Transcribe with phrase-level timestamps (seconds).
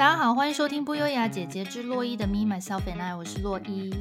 [0.00, 3.94] 大家好，欢迎收听不优雅姐姐之洛伊的 Me Myself and I，我是洛伊。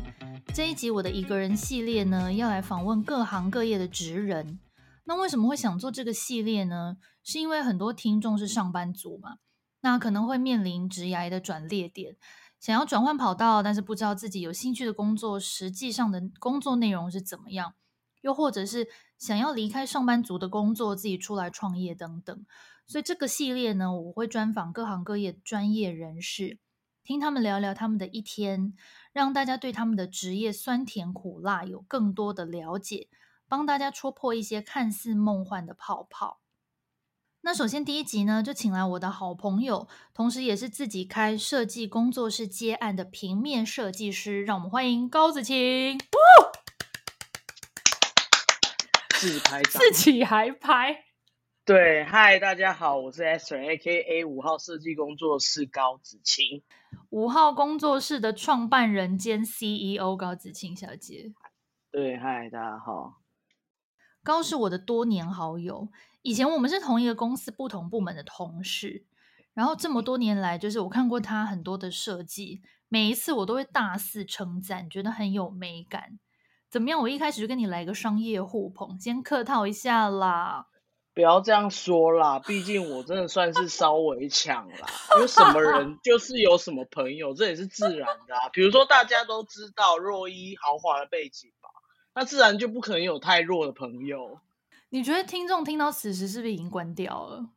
[0.54, 4.62] 这一集我的一个人系列呢，要来访问各行各业的职人。
[5.04, 6.96] 那为什么会想做这个系列呢？
[7.22, 9.40] 是因为很多听众是上班族嘛，
[9.82, 12.16] 那可能会面临职涯的转捩点，
[12.62, 17.74] 想要转换跑道，但是不知道自己有兴趣的工作实际上的工作内容是怎么样，
[18.22, 18.88] 又或者是
[19.18, 22.46] 想要离开上班族的工作，自己出来创业等等。
[22.90, 26.58] 所以这个系列呢，我会专访各行各业的专业人士，
[27.04, 28.74] 听他们聊聊他们的一天，
[29.14, 33.08] 让大家对他们的职业酸甜苦辣有更多的了解，
[33.48, 36.42] 帮大家戳破一些看似梦幻的泡泡。
[37.42, 46.00] 那首先第一集呢，就请来我的好朋友，同时也是自己开设计工作室接案的平面设计师，让我们欢迎高子晴。
[49.20, 51.09] 自拍，自己还拍。
[51.66, 54.26] 对，嗨，大家好，我是 Esther，A.K.A.
[54.26, 56.64] 五号设计工作室高子晴，
[57.10, 61.32] 五号工作室的创办人兼 CEO 高子晴小姐。
[61.92, 63.22] 对，嗨，大家好。
[64.24, 65.90] 高是我的多年好友，
[66.24, 69.06] 以前我们是同一个公司不同部门的同事，
[69.54, 76.18] 然后这么多年来，就是我看过他很多的设计，每一次我都会大肆称赞，觉得很有美感。
[76.68, 77.00] 怎么样？
[77.00, 80.66] 我一开始就跟你来个商业互捧，先客套一下啦。
[81.20, 84.88] 不要这样说啦，毕竟我真的算是稍微强啦。
[85.20, 88.48] 有什么人就是有什么朋友，这也是自然的啊。
[88.54, 91.70] 比如说大家都知道若一豪华的背景吧，
[92.16, 94.40] 那自然就不可能有太弱的朋友。
[94.92, 97.50] 你觉得听众听到此时是不是已经关掉了？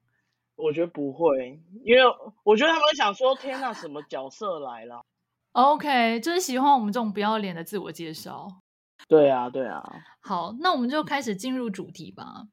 [0.56, 2.02] 我觉得不会，因为
[2.42, 5.04] 我觉得他们想说：“天哪，什么角色来了
[5.52, 8.48] ？”OK，就是喜欢我们这种不要脸的自我介绍。
[9.06, 9.80] 对啊，对啊。
[10.20, 12.48] 好，那我们就开始进入主题吧。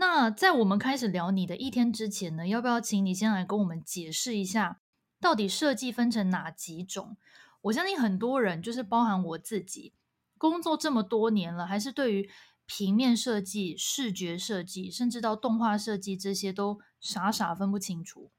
[0.00, 4.80] 那在我们开始聊你的一天之前呢，要不要请你先来跟我们解释一下，
[5.20, 7.16] 到底设计分成哪几种？
[7.62, 9.92] 我相信很多人，就是包含我自己，
[10.38, 12.30] 工作这么多年了，还是对于
[12.64, 18.30] 平面设计、视觉设计，甚至到动画设计这些都傻傻分不清楚。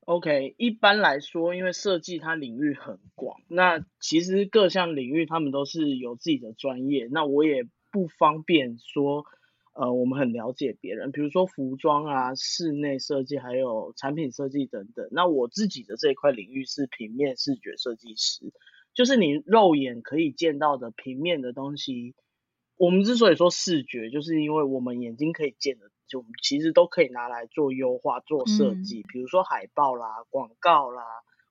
[0.00, 9.24] OK，一般来说，因为设计它领域很广，那其实各项领域他们都是有自己的专业，那我也不方便说。
[9.72, 15.08] 呃，我们很了解别人，比如说服装啊、室内设计，还有产品设计等等。
[15.12, 18.52] 那我自己的这一块领域是平面视觉设计师，
[18.94, 22.14] 就是你肉眼可以见到的平面的东西。
[22.76, 29.04] 我们之所以说视觉，就是因为我们眼睛可以见的，就其实都可以拿来做优化、做设计。
[29.06, 31.02] 比如说海报啦、广告啦，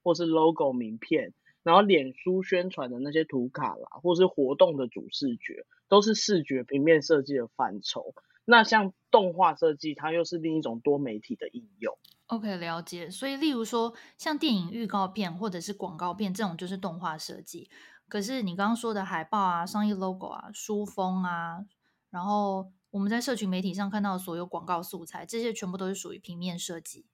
[0.03, 1.33] 或是 logo 名片，
[1.63, 5.65] 然后脸书宣传的那些图卡啦，或是活动的主视觉。
[5.89, 8.13] 都是视觉平面设计的范畴。
[8.45, 11.97] 那像动画设计，它又是另一种多媒体的应用。
[12.27, 13.09] OK，了解。
[13.09, 17.71] 所以，例如说，像电影预告片或者是广告片这种，就是动画设计。
[18.07, 21.65] 可是你刚刚说的海报啊、商业 logo 啊、书封啊，
[22.11, 27.07] 然后我们在社群媒体上看到的所有广告素材，这些全部都是属于平面设计。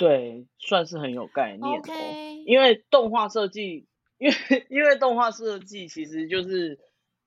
[0.00, 1.78] 对，算是很有概念。
[1.78, 3.86] OK，因为动画设计，
[4.18, 6.80] 因为因为动画设计其实就是。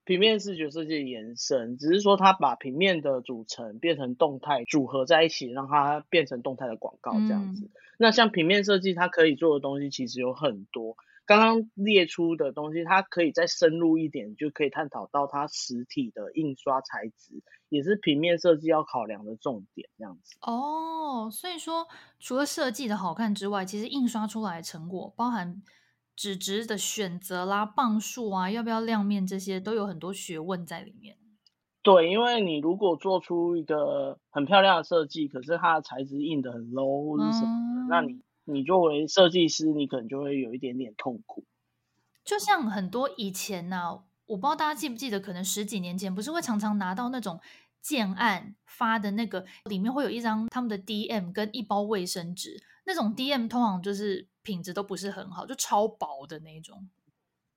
[0.06, 7.68] 平面视觉设计的延伸，只是说它把平面的组成变成动态组合在一起，让它变成动态的广告这样子。
[7.68, 10.98] 嗯、那像平面设计，它可以做的东西其实有很多。
[11.26, 20.36] 刚刚列出的东西，它可以再深入一点，就可以探讨到它实体的印刷材质，也是平面设计要考量的重点这样子。
[20.42, 21.88] 哦，所以说
[22.20, 25.62] 除了设计的好看之外，其实印刷出来的成果包含。
[26.16, 31.18] 纸质的选择啦，磅数啊，要不要亮面，这些都有很多学问在里面。
[31.82, 41.46] 对，因为你如果做出一个很漂亮的设计，可是它的材质印的很 low 或者什么的，嗯、那你你作为设计师，你可能就会有一点点痛苦。
[42.24, 47.40] 就像很多以前呢、啊，我不知道大家记不记得，可能十几年前不是会常常拿到那种
[47.82, 54.28] 建案发的那个，里面会有一张他们的 DM 跟一包卫生纸，那种 DM 通常就是。
[54.46, 56.90] 品质都不是很好，就超薄的那种。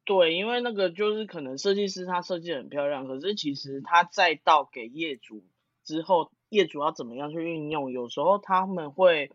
[0.04, 5.42] 对，因为那个就是可能设计师他设计很漂亮，可是其实他再到给业主
[5.82, 9.32] 之后，业主要怎么样去运用，有时候他们会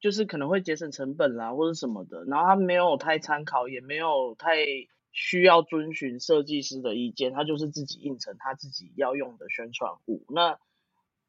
[0.00, 4.56] 就是可能会节省成本啦，或者什么的，然后他没有太参考，也没有太
[5.12, 10.24] 需要遵循设计师的意见，他就是自己印成他自己要用的宣传物。
[10.28, 10.58] 那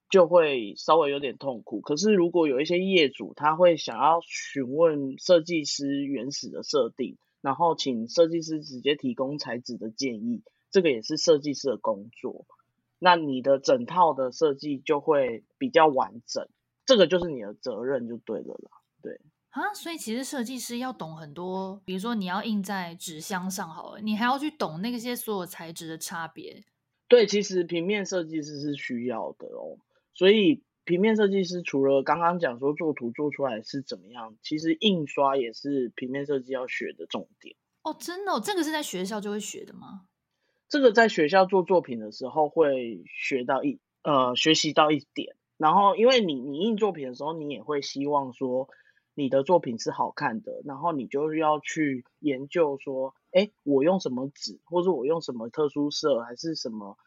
[0.10, 1.82] 就会稍微有点痛苦。
[1.82, 12.46] 可是如果有一些业主，他会想要询问设计师原始的设定，然后请设计师直接提供材质的建议，这个也是设计师的工作。
[12.98, 16.48] 那你的整套的设计就会比较完整，
[16.90, 18.72] 这个就是你的责任就对了啦。
[19.00, 19.22] 对，
[19.52, 26.64] 啊，所以其实设计师要懂很多，比如说你要印在纸箱上，好了，你还要去懂那些所有材质的差别。
[27.08, 29.78] 对，其实平面设计师是需要的哦。
[30.16, 37.56] 所以平面设计师除了刚刚讲说做图做出来是怎么样，其实印刷也是平面设计要学的重点。
[37.84, 40.08] 哦，真的哦，这个是在学校就会学的吗？
[40.68, 48.68] 这个在学校做作品的时候会学到一呃学习到一点，然后因为你你印作品的时候，你也会希望说。
[49.16, 56.98] 你的作品是好看的，然后你就要去研究说，哎，我用什么纸，或者我用什么特殊色，还是什么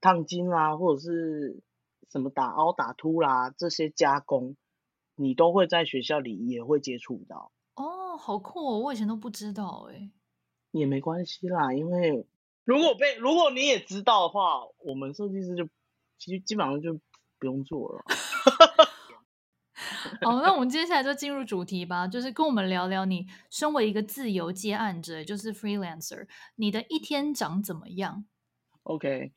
[0.00, 1.60] 烫金啦，或者是
[2.08, 4.54] 什么打凹打凸啦，这些加工，
[5.16, 7.50] 你都会在学校里也会接触到。
[7.74, 10.12] 哦，好酷哦，我以前都不知道哎。
[10.70, 12.28] 也没关系啦，因为
[12.64, 15.68] 如果被如果你也知道的话，我们设计师就
[16.16, 17.00] 其实基本上就
[17.46, 18.04] 不用做了。
[20.22, 26.26] 好，那我们接下来就进入主题吧，就是跟我们聊聊你身为一个自由接案者，就是 freelancer，
[26.56, 28.24] 你的一天长怎么样
[28.82, 29.32] ？OK，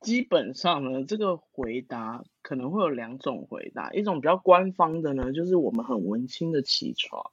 [0.00, 7.30] 基本上呢，这个回答可能会有两种回答，一种比较官方的呢，就是我们很文青的起床，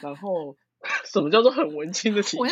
[0.00, 0.56] 然后
[1.04, 2.48] 什么叫做很文青的起床？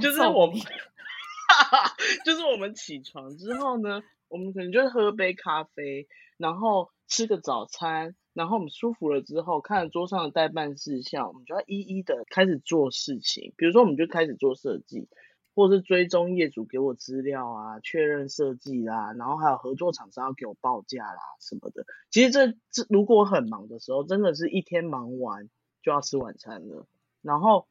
[0.00, 0.56] 就是我们，
[2.24, 6.06] 就是我们起床之后呢，我们可能就喝杯咖啡，
[6.40, 8.16] 然后吃个早餐。
[8.32, 13.52] 然后我们舒服了之后，看了桌上的待办事项，我们就要一一的开始做事情。
[13.56, 15.08] 比如说，我们就开始做设计，
[15.52, 21.84] 或是追踪业主给我资料啊，确认设计啦，然后还有合作厂商要给我报价啦什么的。
[22.08, 25.50] 其实这这如果很忙的时候，真的是一天忙完
[25.82, 26.86] 就要吃晚餐了。
[27.22, 27.66] 然后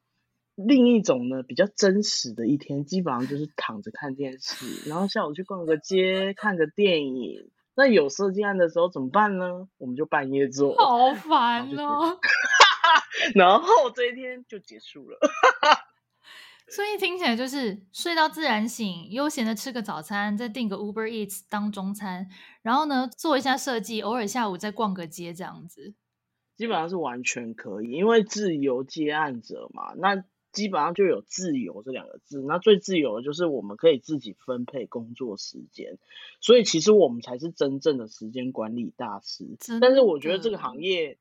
[0.56, 7.50] 另一种呢，比较真实的一天，基本上就是躺着看电视，然后下午去逛个街，看个电影。
[7.80, 9.70] 那有设计案的时候怎么办呢？
[9.78, 12.20] 我们就半夜做，好 烦哦。
[13.34, 15.18] 然后这一天就结束了。
[16.68, 22.28] 所以听起来就是睡到自然醒，悠闲的吃个早餐，再订个 Uber Eats 当中餐，
[22.62, 25.94] 然后呢做一下设计，偶尔下午再逛个街这样子。
[26.58, 29.94] 基本上是完全可以，因为自由接案者嘛。
[29.96, 30.26] 那
[30.60, 35.98] 基本上就有自由这两个字，那最自由的就是我们可以自己分配工作时间，
[36.42, 39.46] 所以其实我们才是真正的时间管理大师。
[39.80, 41.18] 但是我觉得这个行业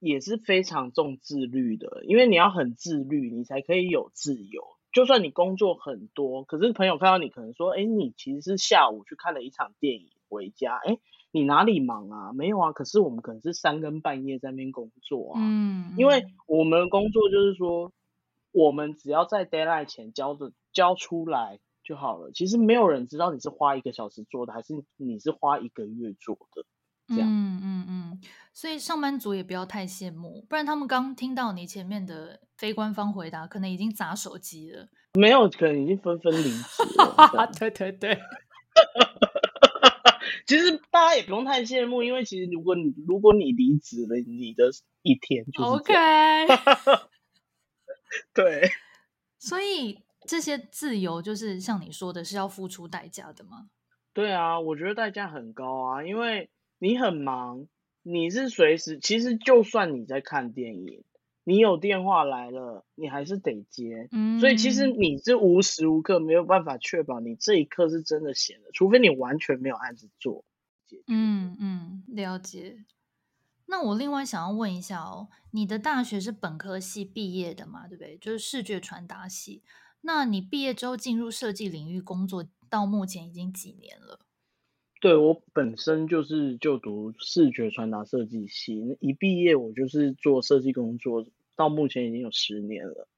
[0.00, 4.62] 也是非常重自律的，因为你要很自律，你才可以有自由。
[4.92, 10.98] 就算你工作很多，可是朋友看到你可能说，哎，你其实是下午去看了一场电影回家，哎，
[11.30, 12.32] 你哪里忙啊？
[12.34, 15.40] 没有啊，可是我们可能是三更半夜在那边工作啊。
[15.42, 17.90] 嗯，因为我们的工作就是说。
[18.52, 22.30] 我们只要在 deadline 前交的交出来就好了。
[22.32, 26.64] 其实没有人知道你是花一个小时做的，还是你是花一个月做的。
[27.08, 28.20] 这样，嗯嗯嗯。
[28.54, 34.88] 所以上班族也不要太羡慕，不然他们刚听到你前面的非官方回答，可能已经砸手机了。
[35.14, 37.50] 没有，可能已经纷纷离职了。
[37.58, 38.18] 对对对。
[40.46, 44.70] 其实大家也不用太羡慕，因为其实如果你如果你离职了，你的
[45.02, 45.94] 一天就是 OK。
[48.34, 48.68] 对，
[49.38, 53.70] 所以这些自由就是像你说的，是要付出代价的吗？
[54.12, 57.66] 对啊，我觉得代价很高啊，因为你很忙，
[58.02, 61.04] 你是随时，其实就算你在看电影，
[61.44, 64.08] 你有电话来了，你还是得接。
[64.12, 70.44] 嗯，所以其实你是无时无刻没有办法确保你这一刻是真的闲的，除非你完全没有案子做。
[71.06, 72.84] 嗯嗯，了解。
[73.66, 77.88] 那我另外想要问一下哦，你的大学是本科系毕业的嘛？
[77.88, 78.18] 对不对？
[78.18, 79.62] 就是视觉传达系。
[80.02, 84.20] 那你毕业之后进入设计领域工作，到目前已经几年了？
[85.00, 91.26] 对，我本身就是就读视觉传达设计系，一毕业我就是做设计工作，
[91.56, 93.08] 到目前已经有十年了。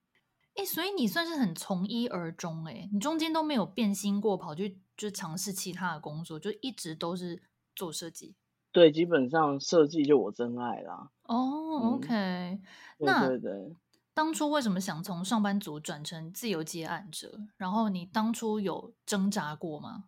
[0.54, 7.42] 哎，所以你算是很从一而终哎，你中间都没有变心过，跑去就尝试其他的工作，就一直都是
[7.74, 8.36] 做设计。
[8.74, 11.08] 对，基本上设计就我真爱啦。
[11.28, 11.36] 哦、
[11.80, 12.60] oh，OK，嗯，
[12.98, 13.76] 那对对对，
[14.12, 17.38] 当初为什么想从上班族转成自由接案者？
[17.56, 20.06] 然后你当初有挣扎过吗？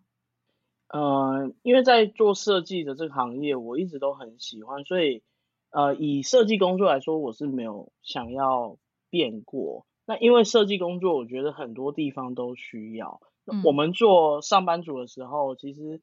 [0.88, 5.22] 呃，因为在做设计的这个行业，我一直都很喜欢，所以
[5.70, 8.78] 呃，以设计工作来说，我是没有想要
[9.10, 9.86] 变过。
[10.06, 13.20] 那因为设计工作，我觉得很多地方都需要。
[13.44, 16.02] 嗯，我们做上班族的时候，其实。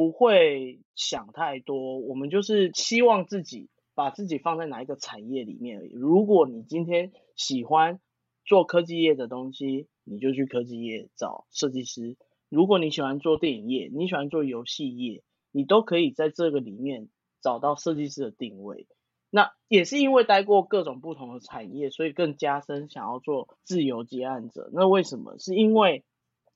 [0.00, 5.92] 不会想太多，我们就是希望自己把自己放在哪一个产业里面而已。
[5.92, 8.00] 如果你今天喜欢
[8.46, 12.16] 做科技业的东西，你就去科技业找设计师；
[12.48, 17.10] 如果你喜欢做电影业，你喜欢做游戏业，你都可以在这个里面
[17.42, 18.86] 找到设计师的定位。
[19.28, 24.70] 那也是因为待过各种不同的产业，所以更加深想要做自由接案者。
[24.72, 25.36] 那为什么？
[25.36, 26.04] 是因为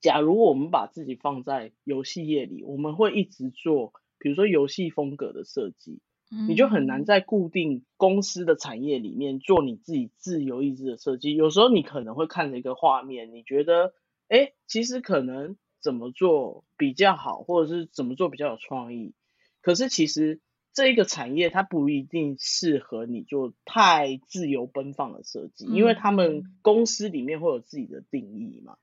[0.01, 5.99] 假如我们把自己放在游戏业里，我们会一直做，比如说游戏风格的设计，
[6.47, 11.35] 你就很难在固定公司的产业里面做你自己自由意志的设计。
[11.35, 13.93] 有时候你可能会看着一个画面，你觉得，
[14.27, 19.13] 哎，其实可能怎么做比较好，或者是怎么做比较有创意。
[19.61, 20.41] 可是其实。
[20.77, 28.75] 这一个产业它不一定适合你做太自由奔放的设计，因为他们公司里面会有自己的定义嘛。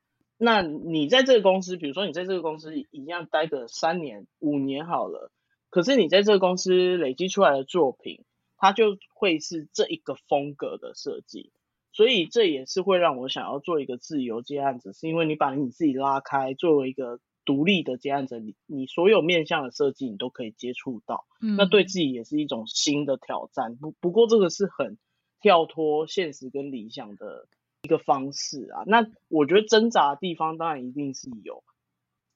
[0.43, 5.31] 那你在这个公司，比如说你在这个公司一样待个三年、五年好了，
[5.69, 8.25] 可是你在这个公司累积出来的作品，
[8.57, 11.51] 它就会是这一个风格的设计。
[11.91, 17.19] 所以这也是会让我想要做一个自由接案子，是因为你把你自己拉开，作为一个。
[17.45, 23.75] 独立的接案者，你你所有面向的设计，你都可以接触到，嗯，那对自己也是一种新的挑战。
[23.75, 24.97] 不不过这个是很
[25.41, 27.49] 跳脱现实跟理想的
[27.83, 28.83] 一个方式啊。
[28.87, 31.63] 那我觉得挣扎的地方当然一定是有，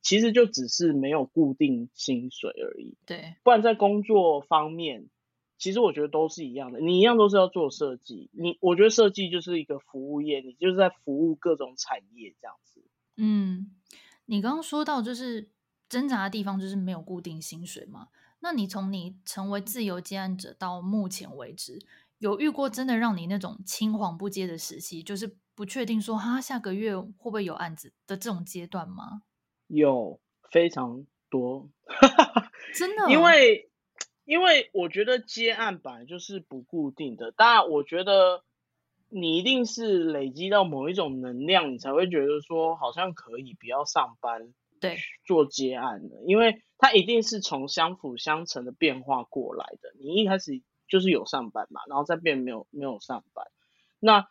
[0.01, 2.95] 其实就只是没有固定薪水而已。
[3.05, 5.07] 对，不然在工作方面，
[5.57, 6.79] 其实我觉得都是一样的。
[6.79, 12.83] 你一样都是要做设计，你我觉得设计就是一个服务业，你就是在服务各种产业这样子。
[13.17, 13.71] 嗯。
[14.29, 15.47] 你刚刚说到就是
[15.87, 18.09] 挣扎的地方，就是没有固定薪水嘛？
[18.41, 21.79] 那你从你成为自由接案者到目前为止，
[22.19, 29.23] 有遇过真的让你那种青黄不接的时期，就是不确定说哈下个月会不会有案子的这种阶段吗？
[29.67, 30.19] 有
[30.51, 31.69] 非常多，
[32.75, 33.69] 真的，因为
[34.25, 38.43] 因为我觉得接案本来就是不固定的，当然我觉得。
[39.09, 49.93] 你一定是累积到某一种能量，你才会觉得说好像可以不要上班，对，做接案的，因为它一定是从相辅相成的变化过来的。
[49.97, 53.45] 你一开始就是有上班嘛，然后再变没有没有上班。
[53.99, 54.27] 那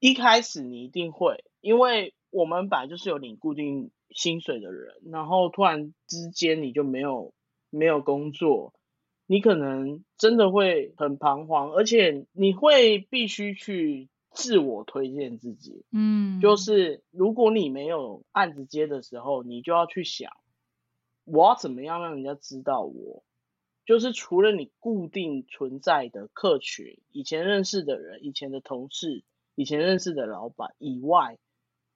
[0.00, 7.32] 一开始你一定会，因为我们本来就是有领固定薪水的人，然后突然之间你就没有
[7.70, 8.74] 没有工作。
[9.30, 15.84] 你可能真的会很彷徨，而且你会必须去自我推荐自己。
[15.92, 20.32] 嗯，就是如果你没有案子接的时候，你就要去想，
[21.24, 23.22] 我要怎么样让人家知道我？
[23.88, 31.38] 就是除了你固定存在的客群，以前认识的人、以前的同事、以前认识的老板以外，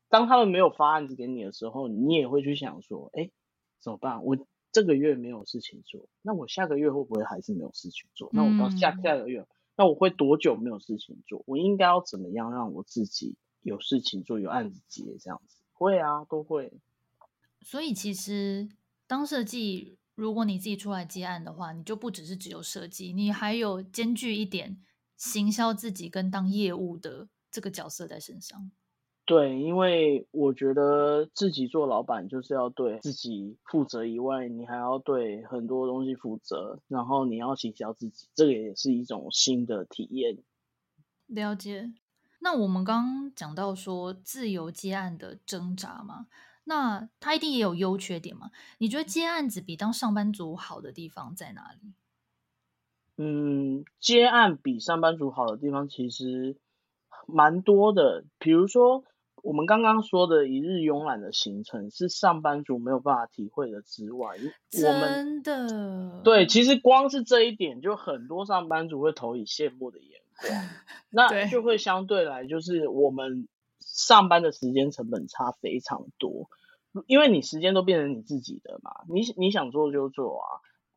[0.09, 3.29] 当他们没有发案子给你的时候，你也会去想说，哎，
[3.79, 4.25] 怎么办？
[4.25, 4.39] 我。
[4.73, 8.31] 这个月没有事情做，那我下个月会不会还是没有事情做？
[8.33, 9.47] 那我到下下个月，嗯，
[9.77, 11.43] 那我会多久没有事情做？
[11.47, 15.59] 我应该要怎么样让我自己有事情做，有案子接这样子？
[15.75, 16.73] 会啊，都会。
[17.61, 18.71] 所以其实
[19.07, 24.79] 当设计，如果你自己出来接案的话，你就不只是只有设计，你还有兼具一点
[25.17, 28.71] 行销自己跟当业务的这个角色在身上。
[29.25, 40.39] 对，因为我觉得自己做老板就是要对自己负责以外，你还要对很多东西负责，然后你要行销自己，这个也是一种新的体验。
[41.27, 41.93] 了解。
[42.41, 46.27] 那我们刚刚讲到说自由接案的挣扎嘛，
[46.65, 48.51] 那他一定也有优缺点嘛？
[48.79, 51.95] 你觉得接案子比当上班族好的地方在哪里？
[53.17, 56.57] 嗯，接案比上班族好的地方其实
[57.27, 59.05] 蛮多的，比如说。
[59.45, 64.37] 我们刚刚说的一日慵懒的行程是上班族没有办法体会的之外，
[64.71, 70.69] 真的，对，其实光是这一点就很多上班族会投以羡慕的眼光，
[71.11, 73.49] 那就会相对来就是我们
[73.83, 76.49] 上班的时间成本差非常多，
[77.07, 80.47] 因为你时间都变成你自己的嘛，你你想做就做啊。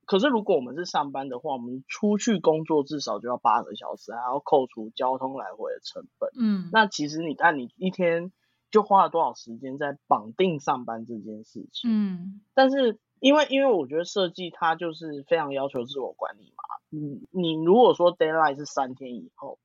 [0.05, 6.29] 可是如果我们是上班的话，我们出去工作至少就要八个小时，还要扣除交通来回的成本。
[6.39, 8.31] 嗯，那其实你看，你一天
[8.69, 11.89] 就花了多少时间在绑定上班这件事情？
[11.89, 16.63] 嗯，但是因为因为我觉得设计它就是非常要求自我管理嘛。
[16.91, 19.57] 嗯，你如果说 deadline 是三天以后，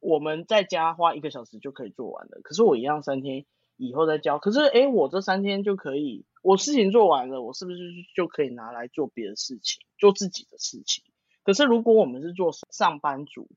[0.00, 4.38] 我们在家花一个小时就可以做完了，可是我一样三天以后再交。
[4.38, 6.24] 可是诶，我这三天就可以。
[6.42, 7.78] 我事情做完了，我是不是
[8.14, 11.04] 就可以拿来做别的事情，做自己的事情？
[11.42, 13.48] 可是如果我们是做上班族，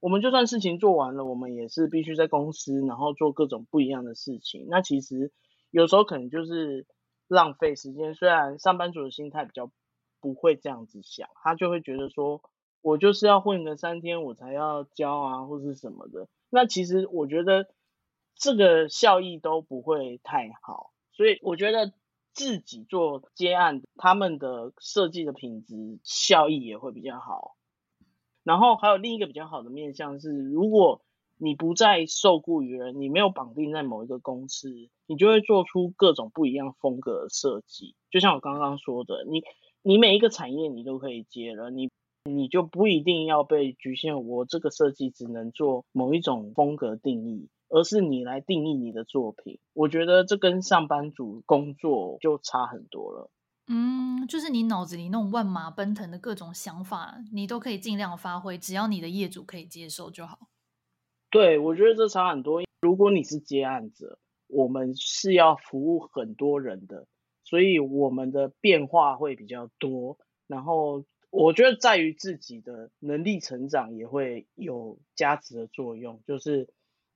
[0.00, 4.66] 我们就算事情做完了，我们也是必须在公司，然后做各种不一样的事情。
[4.68, 5.32] 那其实
[5.70, 6.86] 有时候可能就是
[7.28, 8.14] 浪费时间。
[8.14, 9.70] 虽然上班族的心态比较
[10.20, 12.40] 不会这样子想，他就会觉得说，
[12.82, 16.28] 我就是要混个三天，我才要交啊，或是什么的。
[16.50, 17.68] 那其实我觉得
[18.34, 21.92] 这个效益都不会太好，所以我觉得。
[22.32, 27.56] 自己做接案，他们的设计的品质效益也会比较好。
[28.44, 31.02] 然后还有另一个比较好的面向是，如果
[31.38, 34.70] 你不再受雇于人，你没有绑定在某一个公司，
[35.06, 37.96] 你就会做出各种不一样风格的设计。
[38.10, 39.42] 就像我刚刚说的，你
[39.82, 41.90] 你每一个产业你都可以接了，你
[42.24, 44.26] 你就不一定要被局限。
[44.26, 49.58] 我这个设计只能做某一种风格定义，而是你来定义你的作品。
[49.72, 53.30] 我觉得这跟上班族工作就差很多了。
[53.68, 60.38] 嗯，就是你脑子里那种万马奔腾的各种想法，你都可以尽量发挥，只要你的业主可以接受就好。
[61.30, 62.62] 对，我觉得这差很多。
[62.80, 67.06] 如果你是接案者，我们是要服务很多人的，
[67.44, 70.18] 所以我们的变化会比较多。
[70.48, 76.68] 然后我觉得在于自己的能力成长也会有加持的作用，就是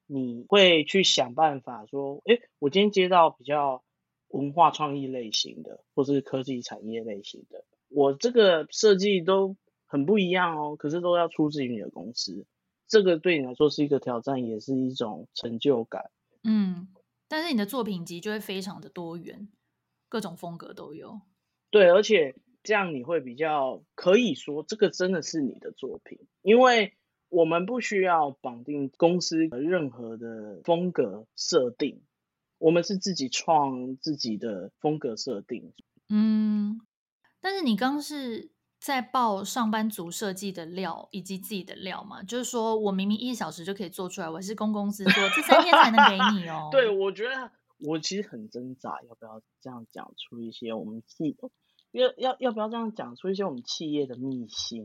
[0.07, 3.83] 你会去想办法说，诶，我今天接到比较
[4.29, 9.57] 文化创意类型的，或是科技产业类型的，我这个设计都
[9.87, 12.47] 很不一样哦，可是都要出自于你的公司，
[12.87, 16.11] 这个对你来说是一个挑战，也是一种成就感。
[16.43, 16.89] 嗯，
[17.27, 19.49] 但是你的作品集就会非常的多元，
[20.09, 21.21] 各种风格都有。
[21.71, 26.95] 对，而且这样你会比较可以说这个真的是你的作品，因为
[27.29, 32.03] 我们不需要绑定公司的任何的风格设定。
[32.59, 35.75] 我们是自己创自己的风格设定，
[36.09, 36.81] 嗯，
[37.41, 42.23] 但是你刚是在报上班族设计的料以及自己的料嘛？
[42.23, 46.69] 就是说我明明一小时就可以做出来，我是公公司做，这三天才能给你哦。
[46.73, 51.33] 对，我觉得我其实很挣扎，要不要这样讲出一些我们企
[51.95, 54.85] 要要要不要这样讲出一些我们企业的秘辛？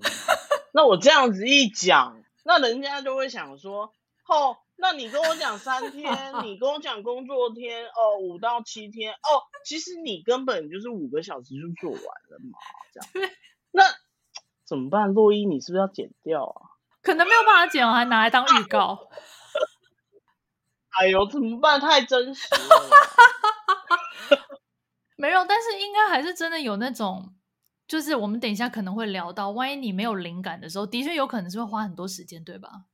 [0.73, 3.93] 那我这样子一讲，那人家就会想说，
[4.27, 4.57] 哦。
[4.81, 6.09] 那你跟我讲三天，
[6.41, 12.57] 你跟我讲工作天哦，五到七天哦，其实你根本就是五个小时就做完了嘛，
[12.93, 13.31] 这样。
[13.71, 13.83] 那
[14.63, 15.13] 怎么办？
[15.13, 16.79] 洛伊，你是不是要剪掉啊？
[17.01, 19.09] 可能没有办法剪，我还拿来当预告。
[20.97, 21.81] 哎呦，怎么办？
[21.81, 22.60] 太真实了。
[25.19, 27.34] 没有，但是应该还是真的有那种，
[27.88, 32.86] 就是我们等一下可能会聊到，万一你没有灵感的时候，的确有可能是会花很多时间，对吧？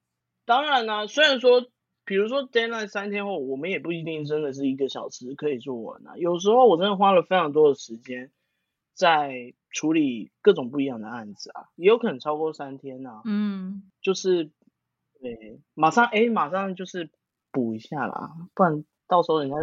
[0.46, 1.66] 当然啦、啊，虽然说。
[2.08, 6.16] 比如说 deadline 三天后，我们也不一定真的是一个小时可以做完啊。
[6.18, 8.32] 有时候我真的花了非常多的时间
[8.94, 13.22] 在处理各种不一样的案子啊，也有可能超过三天呐、啊。
[13.26, 14.52] 嗯，就是
[15.20, 17.10] 对，马上哎，马上就是
[17.52, 19.56] 补一下啦，不然到时候人家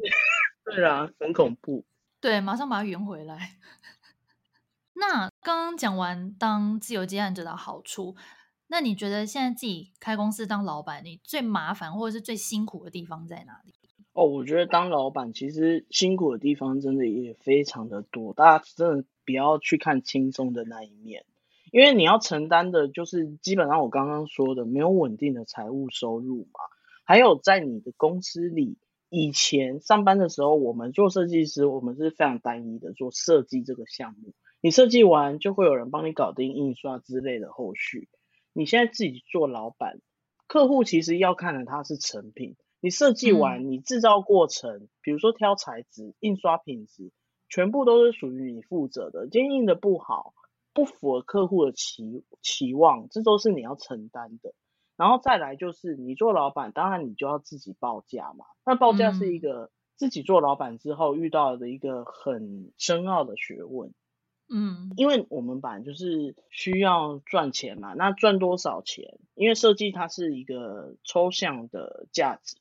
[0.74, 1.84] 对啊，很恐怖。
[2.24, 3.58] 对，马上把它圆回来。
[4.96, 8.16] 那刚刚讲完当自由接案者的好处。
[8.68, 13.74] 那你觉得现在自己开公司当老板，你最麻烦或者是最辛苦的地方在哪里？
[14.14, 21.26] 哦，我觉得当老板其实辛苦的地方真的也非常的多，大家真的不要去看轻松的那一面，
[21.72, 26.60] 因为你要承担的就是基本上我刚刚说的没有稳定的财务收入嘛，
[27.04, 38.08] 还有在你的公司里，以前上班的时候，我们做设计师，我们是非常单一的做设计这个项目，你设计完就会有人帮你搞定印刷之类的后续。
[38.52, 40.00] 你现在自己做老板，
[40.46, 42.56] 客户其实要看的它是成品。
[42.80, 47.12] 你设计完，你制造过程，嗯、比如说挑材质、印刷品质，
[47.48, 49.26] 全部都是属于你负责的。
[49.28, 50.34] 今天印的不好，
[50.74, 54.54] 不符合客户的期期望，这都是你要承担的。
[54.96, 58.46] 然后再来就是你做老板，当然你就要自己报价嘛。
[58.64, 63.92] 那报价是一个自己做老板之后遇到的一个很深奥的学问。
[64.46, 69.18] 嗯，因为我们本来就是需要赚钱嘛，那赚多少钱？
[69.34, 72.56] 因为设计它是一个抽象的价值。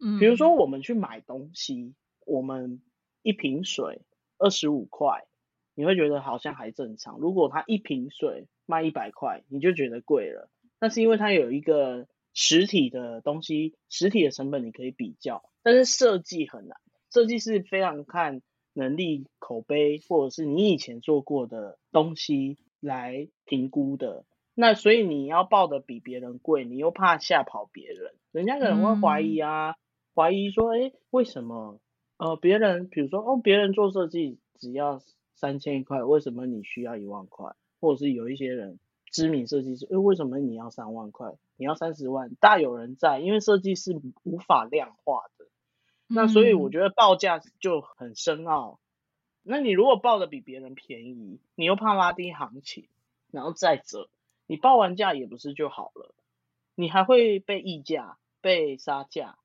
[0.00, 2.80] 嗯，比如说我们去买东西，我们
[3.22, 4.00] 一瓶水
[4.38, 5.26] 二十五块，
[5.74, 7.18] 你会觉得好像还正常。
[7.18, 10.48] 如果它一瓶水卖一百块，你就觉得贵了。
[10.80, 16.78] 那是因为它有一个实体的东西，实体的成本你可以比较，但是设计很难，
[17.12, 18.42] 设计是非常看。
[18.72, 29.74] 能力、口碑，或者是你以前做过的东西来评估的，那所以你要报的比别人贵，你又怕吓跑别人，人家可能会怀疑啊，
[30.14, 31.80] 怀疑说，诶，为什么？
[32.16, 35.02] 呃，别人比如说，哦，别人做设计只要
[35.34, 37.50] 三千块，为什么你需要一万块？
[37.80, 38.78] 或者是有一些人
[39.10, 41.36] 知名设计师，哎，为什么你要三万块？
[41.56, 42.34] 你要三十万？
[42.36, 45.46] 大有人在，因为设计是无法量化的。
[46.06, 48.80] 那所以我觉得报价就很深奥。
[49.42, 52.88] 那你如果报的比别人便宜，你又怕拉低行情，
[53.30, 54.08] 然后再者，
[54.46, 56.14] 你报完价也不是就好了，
[56.74, 59.38] 你还会被议价、被杀价，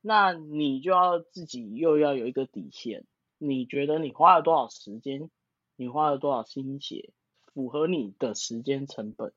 [0.00, 3.04] 那你就要自己又要有一个底线。
[3.38, 5.30] 你觉得你花了多少时间，
[5.76, 7.10] 你花了多少心血，
[7.56, 9.32] 符合你的时间成本，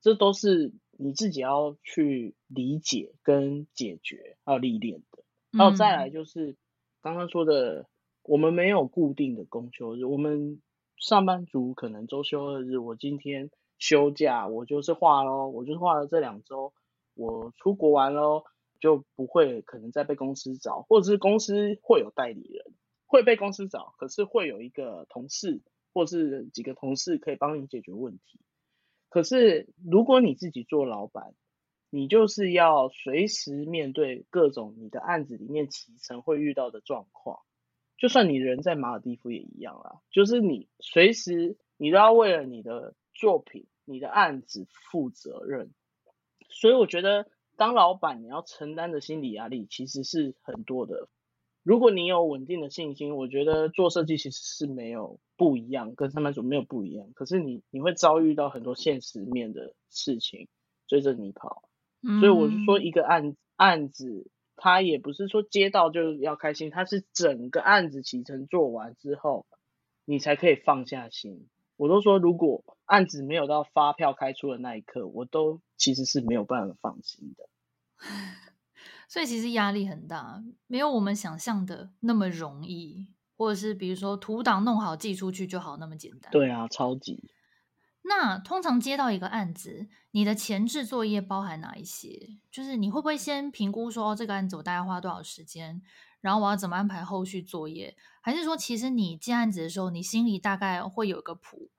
[0.00, 5.24] 这都是你自己要去理解跟解决，还有历练的。
[5.58, 6.56] 还有再来就是
[7.02, 7.88] 刚刚说的，
[8.22, 10.62] 我们没有固定的公休日，我们
[10.96, 16.72] 上班族可能周休二日，我今天休假，我就是画喽，我就是画了这两周，
[17.14, 18.44] 我出国玩喽，
[18.78, 22.64] 就不会可能再被公司找，或者是公司会有代理人
[23.06, 25.60] 会被公司找，可是会有一个同事
[25.92, 28.40] 或是几个同事可以帮你解决问题。
[29.08, 31.34] 可是如果你自己做老板，
[31.90, 37.40] 你就是要随时面对各种你的案子里面启程会遇到的状况，
[37.98, 45.72] 就算你人在马尔地夫也一样啦，就是你随时你都要为了你的作品、你的案子负责任。
[46.48, 51.08] 所以我觉得当老板你要承担的心理压力其实是很多的。
[51.62, 57.12] 如果你有稳定的信心，我觉得做设计其实是没有不一样，跟上班族没有不一样。
[57.14, 60.48] 可是你你会遭遇到很多现实面的事情
[60.86, 61.68] 追着你跑。
[62.20, 69.44] 所以我是说，一个案案子，他也不是说接到就要开心，他是整个案子起程做完之后，
[70.06, 71.46] 你才可以放下心。
[71.76, 77.48] 我都说，如果案子没有到发票开出的那一刻，我都其实是没有办法放心的。
[79.08, 86.30] 所以其实压力很大，没有我们想象的那么容易，或者是比如说图档弄好寄出去就好那么简单。
[86.30, 87.30] 对啊，超级。
[88.02, 92.38] 那通常接到一个案子，你的前置作业包含哪一些？
[92.50, 95.82] 就是你会不会先评估说，哦，这个案子我大概花多少时间，
[96.22, 97.94] 然后我要怎么安排后续作业？
[98.22, 101.70] 还是说，其实你接案子的时候，你心里大概会有个谱？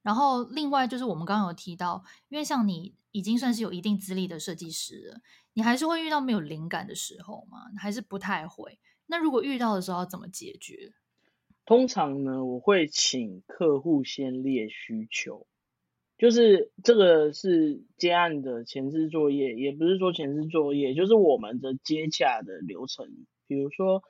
[0.00, 5.20] 然后另外就是我们刚刚有提到，因为像你已经算是有一定资历的设计师了，
[5.54, 7.58] 你还是会遇到没有灵感的时候吗？
[7.78, 8.78] 还是不太会？
[9.06, 10.92] 那如果遇到的时候怎么解决？
[11.64, 15.46] 通常呢，我会请客户先列需求，
[16.18, 23.06] 就是这个是接案的前置作业，也不是说前置作业，就是我们的接洽的流程。
[23.46, 24.02] 比如说，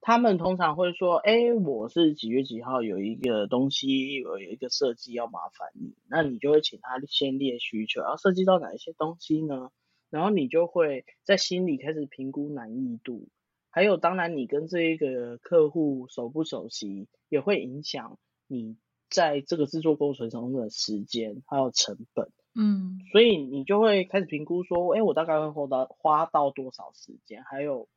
[0.00, 9.70] 他们通常会说：“哎，我是几月几号有一个东西，有有一个设计要麻烦你。”那你就会请他先列需求，要设计到哪一些东西呢？
[10.10, 13.28] 然后你就会在心里开始评估难易度。
[13.70, 18.18] 还有，当然，你跟这一个客户熟不熟悉，也会影响
[18.48, 18.76] 你
[19.08, 22.30] 在这个制作过程中的时间还有成本。
[22.56, 27.88] 嗯，所以你就会开始评估说，哎，我大概会花到花到多少时间，还有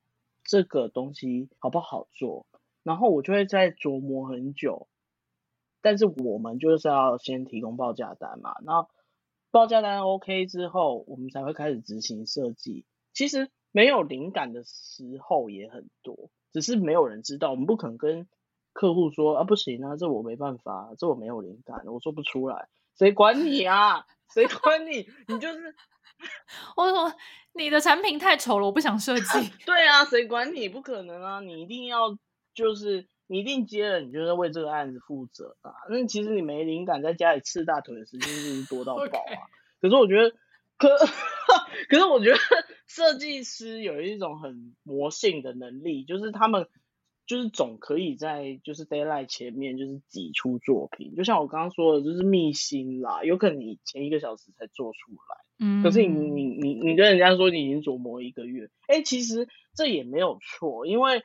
[0.44, 2.46] 这个东西好不好做，
[2.84, 4.88] 然后我就会再琢磨很久。
[5.82, 8.90] 但是我们就是要先提供报价单嘛，然后
[9.54, 12.84] 报价单 OK 之后，我们才会开始执行设计。
[13.14, 13.50] 其实。
[13.76, 17.50] 没有灵感的时候也很多，只是没有人知道。
[17.50, 18.28] 我们不可能跟
[18.72, 22.68] 客户说啊，不行啊，这我没办法，这我没有灵感，我做不出来。
[22.96, 24.06] 谁管你啊？
[24.32, 25.10] 谁管你？
[25.28, 25.74] 你就是
[26.78, 27.12] 我说
[27.54, 29.24] 你的产品太丑了，我不想设计。
[29.66, 30.70] 对啊，谁管你？
[30.70, 31.40] 不可能啊！
[31.40, 32.16] 你一定要
[32.54, 35.72] 就是你一定接了，你就是为这个案子负责啊。
[35.90, 39.08] 那其实你没灵感，在家里刺大腿的时间就是多到爆啊。
[39.12, 39.82] Okay.
[39.82, 40.36] 可是我觉得。
[40.76, 40.90] 可
[41.88, 42.38] 可是我觉得
[42.88, 46.68] 设计师有一种很魔性的能力，就是他们
[47.26, 61.24] 就是总可以在就是 d a y l i g h t 前面就是挤出作品，就像我刚刚说的，就是秘辛啦，有可能你前一个小时才做出来，嗯，可是你你你你跟人家说你已经琢磨一个月，哎、欸，其实这也没有错，因为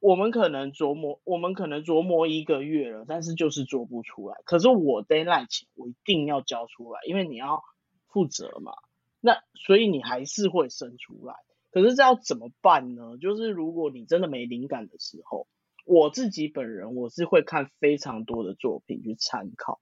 [0.00, 7.62] 我们可能琢磨我们可能琢磨一个月了，但是就是做不出来，可是我 deadline 前我一定要交出来，因为你要
[8.08, 8.72] 负责嘛。
[9.20, 11.34] 那所以你还是会生出来，
[11.70, 13.18] 可是这要怎么办呢？
[13.20, 15.46] 就是如果你真的没灵感的时候，
[15.84, 19.80] 我自己本人我是会看非常多的作品去参考，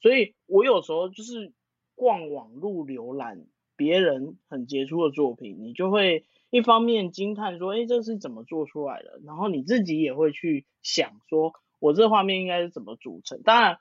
[0.00, 1.52] 所以我有时候就是
[1.96, 3.46] 逛网路浏览
[3.76, 9.20] 别人很杰出的作品，你就会一方面惊叹说，诶，这是怎么做出来的？
[9.24, 13.42] 然后你自己也会去想说，我这画面应该是怎么组成？
[13.42, 13.78] 当然，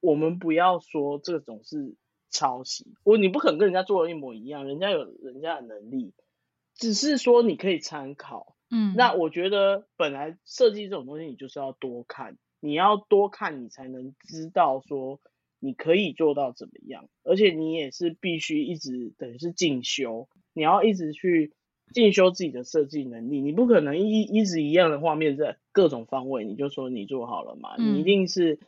[0.00, 1.96] 我们不要说这种是。
[2.34, 6.14] 抄袭我，你不可能跟人家做的一模一样，人家有人家的能力，
[6.74, 8.56] 只是说你可以参考。
[8.70, 15.20] 嗯，那我觉得本来设计这种东西，你就是要多看，你要多看，你才能知道说
[15.62, 21.52] 你可以做到怎么样，而且你也是必须一直等于是进修，你要一直去
[21.92, 28.58] 进修自己的设计能力，你不可能一一直一样的画面在各种方位，你就说你做好了嘛，你一定是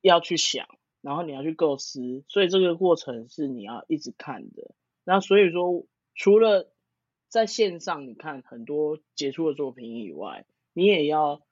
[0.00, 0.66] 要去想。
[1.04, 4.72] 然后你要去构思，所以这个过程是你要一直看的。
[5.02, 6.72] 那所以说，除了
[7.26, 11.42] 在线上你看很多杰出的作品以外，你也要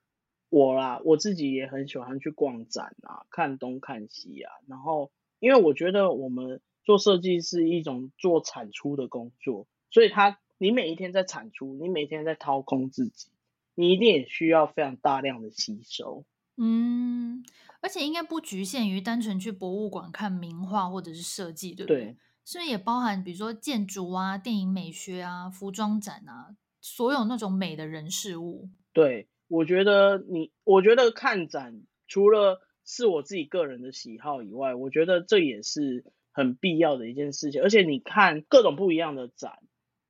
[0.50, 4.52] 我啦，我自己也很喜欢去逛展啊，看东看西啊。
[4.66, 13.28] 然后，因为我觉得我们做设计是一种做产出的工作，所以它你每一天在产出，你每天在掏空自己，
[13.74, 16.24] 你一定也需要非常大量的吸收。
[16.56, 17.42] 嗯，
[17.80, 22.04] 而且应该不局限于单纯去博物馆看名画或者是设计，对不对？
[22.04, 28.68] 对，是不是也包含比如说建筑啊、电影美学啊、服装展啊，所有那种美的人事物？
[28.92, 37.60] 对，我觉得你，我觉得看展除了是我自己个人的喜好以外，我觉得这也是很必要的一件事情。
[37.60, 39.58] 而且你看各种不一样的展，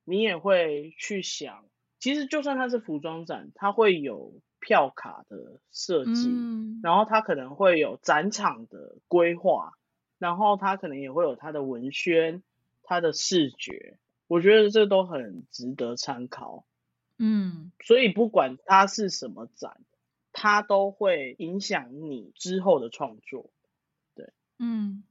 [0.04, 1.64] 你也会去想，
[1.98, 9.72] 其实就算它是服装展，它会有票卡的设计，嗯、然后它可能会有展场的规划，
[10.18, 12.42] 然后它可能也会有它的文宣、
[12.82, 16.66] 它的视觉，我觉得这都很值得参考。
[17.22, 19.76] 嗯，所以不管它是什么展，
[20.32, 23.50] 它都会影响你之后的创作。
[24.14, 25.04] 对，嗯，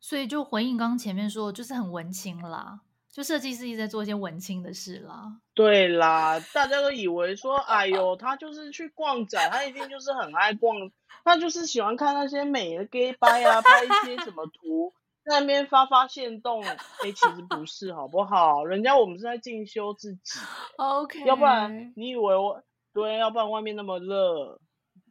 [0.00, 5.40] 所以就回应刚刚前面说，就是很文青啦，就设计师一直在做一些文青的事啦。
[5.54, 10.76] 对啦，大家都以为说，哎呦，他就是去逛展，他一定就是很爱逛，
[11.22, 14.92] 他就是喜欢看那些美的 gay 掰啊，拍一些什么图。
[15.24, 18.64] 在那边发发现动，哎、欸，其实不是，好不好？
[18.64, 20.38] 人家我们是在进修自己
[20.76, 21.24] ，OK。
[21.24, 23.16] 要不然你以为我对？
[23.18, 24.60] 要不然外面那么热，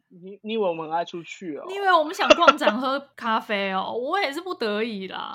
[0.08, 1.64] 你你以为我们很爱出去哦？
[1.66, 3.92] 你以为我们想逛展喝 咖啡哦？
[3.92, 5.32] 我也是不得已啦。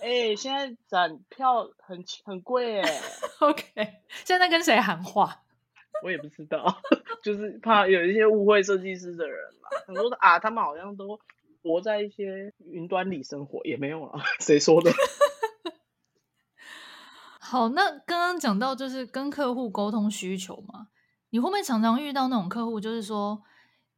[0.00, 3.00] 哎、欸，现在展票很很贵哎。
[3.38, 3.64] OK，
[4.24, 5.42] 现在跟谁喊话？
[6.02, 6.80] 我也不知道，
[7.22, 9.68] 就是怕有一些误会设计师的人嘛。
[9.86, 11.18] 很多啊，他们好像都。
[11.62, 14.92] 活在一些云端里生活也没有了， 谁说的？
[17.40, 20.88] 好，那刚刚讲到就是跟客户沟通需求嘛，
[21.30, 23.42] 你会不会常常遇到那种客户，就是说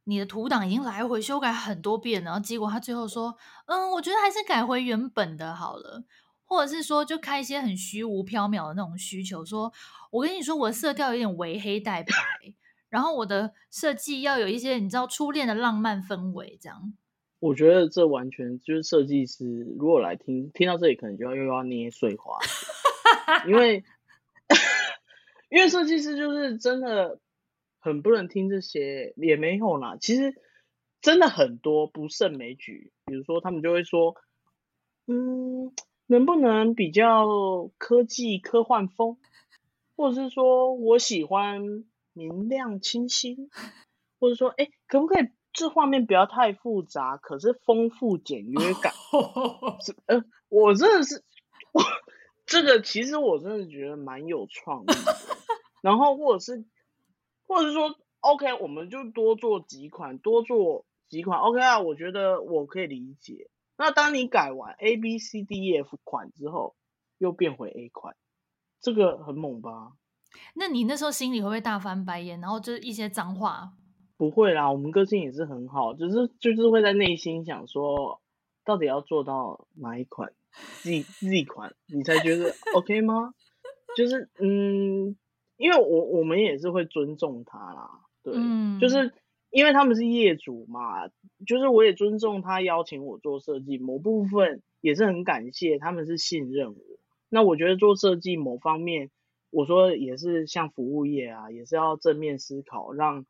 [0.05, 6.05] 你的图档已经来回修改很多遍，然后结果他最后说，嗯，我觉得还是改回原本的好了，
[6.45, 9.73] 或者是说就开一些很虚无缥缈的那种需求，说
[10.11, 12.13] 我跟你说我色调有点微黑带白，
[12.87, 16.93] 然后我的设计要有一些你知道初恋的浪漫氛围这样。
[17.41, 22.37] 我觉得这完全就是设计师，如果来听听到这里，可能就要又要捏碎花，
[23.47, 23.83] 因为
[25.49, 27.19] 因为设计师就是真的
[27.79, 29.97] 很不能听这些，也没有啦。
[29.99, 30.35] 其实
[31.01, 34.15] 真的很多不胜枚举，比如说他们就会说，
[35.07, 35.73] 嗯，
[36.05, 39.17] 能不能比较科技科幻风，
[39.95, 43.49] 或者是说我喜欢明亮清新，
[44.19, 45.27] 或者说哎，可不可以？
[45.53, 48.93] 这画面不要太复杂，可是丰富简约感。
[50.07, 51.23] 呃，我真的是，
[51.73, 51.83] 我
[52.45, 54.93] 这个其实我真的觉得蛮有创意的。
[55.81, 56.65] 然后或者是，
[57.47, 63.49] 或者是说，OK，我们就多做几款，多做几款，OK 啊，我觉得我可以理解。
[63.77, 66.75] 那当你改完 A B C D E F 款之后，
[67.17, 68.15] 又变回 A 款，
[68.79, 69.93] 这个很猛吧？
[70.53, 72.39] 那你那时候心里会不会大翻白眼？
[72.39, 73.73] 然后就是一些脏话？
[74.21, 78.21] 不会啦，我们个性也是很好，只是就是会在内心想说，
[78.63, 80.31] 到底要做到哪一款
[80.83, 83.33] Z Z 款，你才觉得 OK 吗？
[83.97, 85.17] 就是嗯，
[85.57, 87.89] 因为我我们也是会尊重他啦，
[88.21, 89.11] 对，嗯、就是
[89.49, 91.07] 因为他们是业主嘛，
[91.47, 96.79] 就是我也尊重他邀请我做设计，某部分也是很感谢他们是信任我。
[97.27, 99.09] 那我觉得做设计某方面，
[99.49, 103.25] 我说也是像服务业啊，也是要正面思考，让。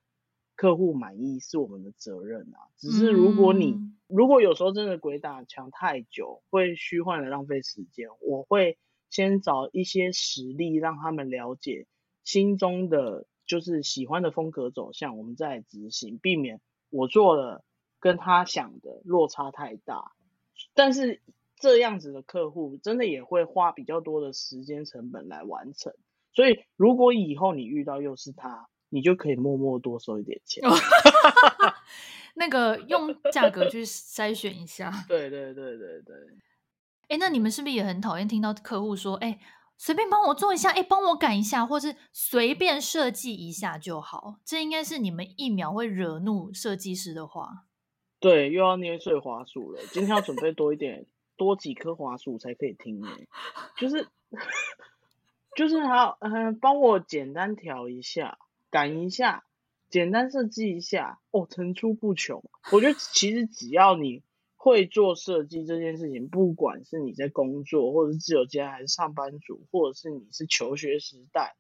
[0.62, 8.10] 客户满意是我们的责任啊，只是如果你、嗯、如果有时候真的鬼打墙太久，会虚幻的浪费时间。
[8.20, 8.78] 我会
[9.10, 11.88] 先找一些实例，让他们了解
[12.24, 17.66] 心中的就是喜欢的风格走向，我们再执行，避免我做了
[18.00, 20.12] 跟他想的落差太大。
[20.76, 21.24] 但是
[21.56, 25.92] 这样子的客户真的也会花比较多的时间成本来完成，
[26.36, 28.68] 所以如果以后你遇到又是他。
[28.92, 30.62] 你就可以默默多收一点钱，
[32.36, 34.92] 那个用价格去筛选一下。
[35.08, 36.16] 对对对对对。
[37.08, 39.40] 哎，那你们是不是也很讨厌听到客户说：“哎，
[39.78, 47.66] 随便帮我做一下，哎，帮我改一下，或是随便设计一下就好。”这应该是你们一秒会惹怒设计师的话。
[48.20, 49.82] 对，又要捏碎花束了。
[49.92, 53.02] 今天要准备多一点，多几颗花束才可以听。
[53.78, 54.08] 就是
[55.58, 58.38] 就是好，嗯、呃，帮我简单调一下。
[58.72, 59.44] 赶一下，
[59.90, 62.44] 简单设计一下，哦，层出不穷。
[62.72, 64.24] 我觉得其实只要你
[64.56, 71.56] 会做设计这件事情，不管是你在工作，或者是自由接案，还是上班族，或者是你是求学时代，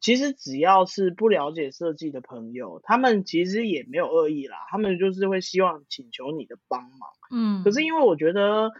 [0.00, 7.10] 其实只要是不了解设计的朋友，他们其实也没有恶意啦，他们就是会希望请求你的帮忙。
[7.30, 8.70] 嗯，可是因为我觉得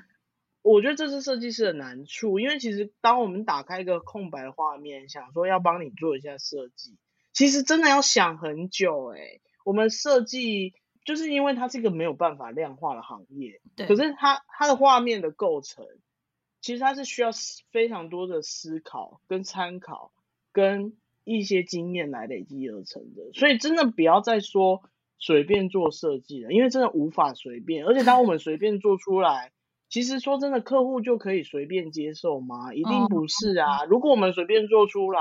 [0.62, 6.98] 我觉得这是设计师的难处，因为其实当我们打开一个空白的画面，想说要帮你做一下设计，
[7.32, 9.40] 其实真的要想很久诶、欸。
[9.64, 13.86] 我们设计就是因为它是一个没有办法量化的行业，对。
[13.86, 15.86] 可是它它的画面的构成，
[16.60, 17.30] 其实它是需要
[17.70, 20.12] 非常多的思考、跟参考、
[20.52, 23.32] 跟一些经验来累积而成的。
[23.34, 24.82] 所以真的不要再说
[25.18, 27.84] 随便做设计了，因为真的无法随便。
[27.84, 29.52] 而且当我们随便做出来，
[29.88, 32.74] 其实说真的，客户就可以随便接受吗？
[32.74, 33.84] 一定不是啊！
[33.84, 35.20] 如果我们随便做出来，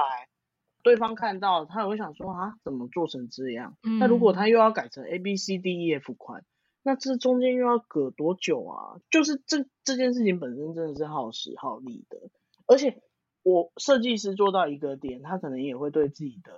[0.84, 3.78] 对方看到他也会想说啊，怎么做成这样？
[4.00, 6.44] 那如果他又要改成 A B C D E F 款，
[6.84, 9.00] 那这中间又要隔多久啊？
[9.10, 12.18] 就是这这件事情本身真的是耗时耗力的。
[12.66, 13.02] 而且
[13.44, 16.54] 我设计师做到一个点，他可能也会对自己的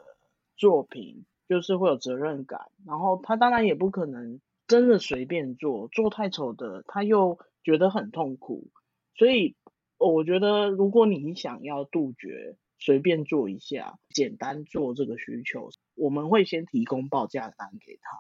[0.58, 7.40] 作品就是会有责任感，然后他当然也不可能真的随便做，做太丑的他又。
[7.66, 8.68] 觉得很痛苦，
[9.16, 9.56] 所以
[9.98, 18.18] 我觉得如果你想要杜绝随便做一下、简单做这个需求，我们会先提供报价单给他。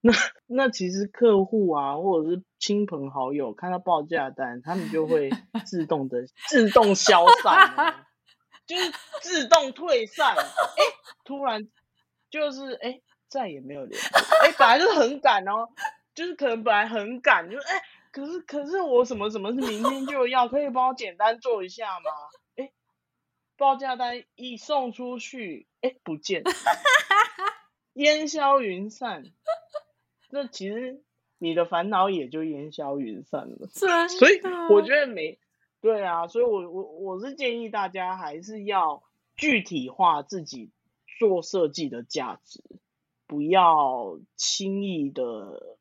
[0.00, 0.12] 那
[0.46, 5.28] 那其实客户啊，或者是亲朋好友看到报价单，他们就会
[5.66, 8.06] 自动的自动消散，
[8.66, 10.34] 就是自动退散。
[10.34, 10.82] 哎、
[11.22, 11.68] 突然
[12.30, 14.08] 就是哎、再也没有联系。
[14.42, 15.68] 哎、本来就很赶哦，
[16.14, 17.82] 就是可能本来很赶，就哎。
[18.10, 22.10] 可是可是我什么什么是明天就要，可以帮我简单做一下吗？
[23.64, 26.42] 哎，报价单一送出去，哎，不见，
[27.94, 29.24] 烟消云散。
[30.30, 31.02] 那其实
[31.38, 33.68] 你的烦恼也就烟消云散了。
[33.68, 35.38] 所以我觉得没
[35.80, 39.02] 对啊，所以我我我是建议大家还是要
[39.34, 40.70] 具体化自己
[41.18, 42.62] 做设计的价值，
[43.26, 45.78] 不要轻易的。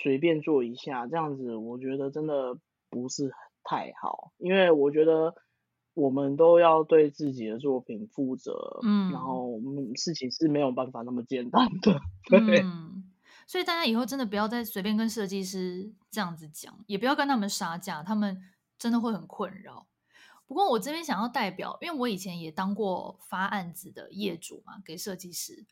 [0.00, 2.56] 随便做一下，这样子我觉得真的
[2.88, 3.32] 不是
[3.64, 5.34] 太好，因为我觉得
[5.98, 9.58] 我们都要对自己的作品负责，嗯，然后
[9.96, 13.02] 事情是没有办法那么简单的，对，嗯，
[13.48, 18.40] 所以大家以后真的不要再随便跟设计师这样子讲，也不要跟他们杀价，他们
[18.78, 19.88] 真的会很困扰。
[20.46, 25.66] 不过我这边想要代表，因为我以前也当过发案子的业主嘛，给设计师。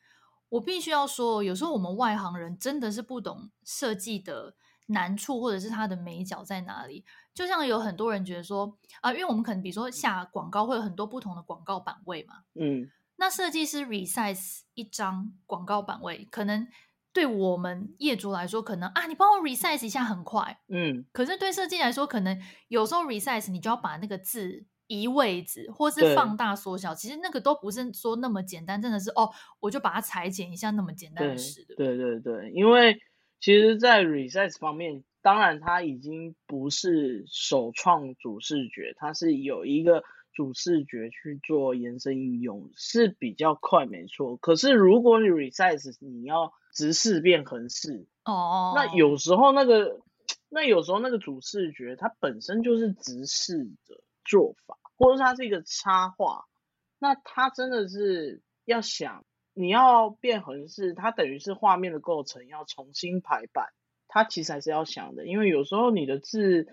[0.48, 4.54] 我必须要说，有时候我们外行人真的是不懂设计的
[4.86, 7.04] 难处，或者是它的美角在哪里。
[7.34, 16.66] 就像有很多人觉得说啊、呃，因为我们可能比如说下广告会有很多不同的广告版位嘛，嗯，那设计师 resize 一张广告版位，可能
[17.12, 24.66] 对我们业主来说，可能啊，你帮我 resize 一下很快，嗯，可是对设计来说，可能有时候 resize 你就要把那个字。
[24.88, 31.64] 移位置，或是放大缩小，其实那个都不是说那么简单，真的是哦，我就把它裁剪一下那么简单的事。
[31.76, 32.96] 对对对，因为
[33.40, 44.36] 其实，在 resize 方面，当然它已经不是首创主视觉，它是有一个主视觉去做延伸应用，是比较快，没错。
[44.36, 50.00] 可是如果你 resize，你要直视变横视哦，那有时候那个，
[50.48, 54.02] 那有时候那个主视觉它本身就是直视的。
[54.28, 56.46] 做法，或者它是一个插画，
[56.98, 59.24] 那它真的是要想，
[59.58, 63.68] 你要变横式，它等于是画面的构成要重新排版，
[64.06, 66.66] 它其实还是要想的，因为有时候你的字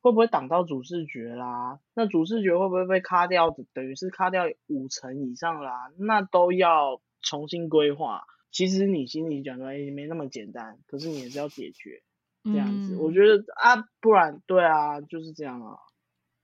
[0.00, 1.80] 会不会挡到主视觉啦？
[1.92, 3.54] 那主视觉会不会被卡掉？
[3.74, 8.24] 等于是卡掉五成以上啦，那都要重新规划。
[8.50, 12.02] 其实你心里讲出来也没那么简单，可是你也是要解决
[12.44, 12.96] 这样子。
[12.96, 15.76] 嗯、我觉得啊，不然对啊，就是这样啊。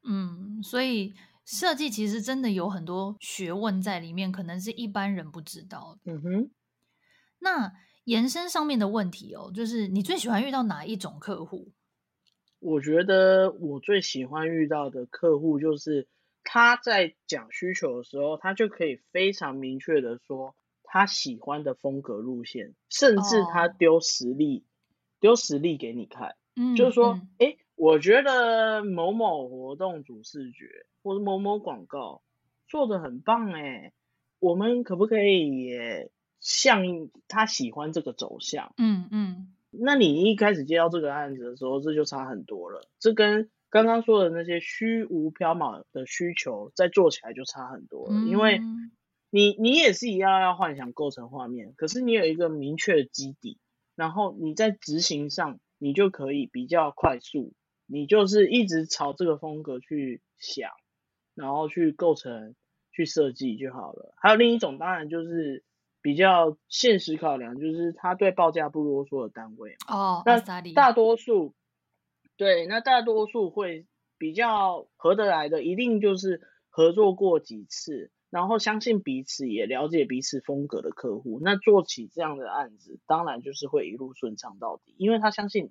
[0.04, 1.14] 嗯，所以
[1.46, 6.12] 设计其实真的有很多学问在里面，可能是一般人不知道的。
[6.12, 6.50] 嗯哼。
[7.38, 7.72] 那
[8.04, 11.72] 延伸上面的问题哦，就是你最喜欢遇到哪一种客户？
[12.58, 16.08] 我觉得我最喜欢遇到的客户就是
[16.42, 24.64] 他在讲需求的时候，他就可以非常明确的说他喜欢的风格路线，甚至他丢实例，
[25.20, 27.65] 丢实例给你看，嗯，就是说，哎、嗯。
[27.76, 32.22] 我觉得某某活动主视觉或者某某广告
[32.66, 33.92] 做的很棒哎，
[34.38, 36.10] 我们可不可以也
[36.40, 36.82] 像
[37.28, 38.72] 他喜欢这个走向？
[38.78, 42.88] 嗯嗯，那你一开始接到这个案子的时候，这就差很多了。
[42.98, 48.14] 这跟刚刚说的那些虚无缥缈的需求，再做起来就差很多了。
[48.14, 48.60] 嗯、因为
[49.28, 53.58] 你你也是一样要幻想构成画面，可是你有一个明确的基底，
[53.94, 57.52] 然后你在执行上你就可以比较快速。
[57.86, 60.70] 你就是一直朝这个风格去想，
[61.34, 62.54] 然后去构成、
[62.92, 64.12] 去设计就好了。
[64.16, 65.64] 还有另一种，当然就是
[66.02, 70.22] 比较现实考量，就是他对报价不啰嗦的单位哦。
[70.26, 70.40] 那
[70.74, 71.54] 大多数，
[72.36, 73.86] 对，那大多数会
[74.18, 81.40] 比较合得来的，一定就是合作过几次，然后相信彼此，也了解彼此风格的客户。
[81.42, 85.70] 那做起这样的案子，当然就是会一路顺畅到底，因为他相信你，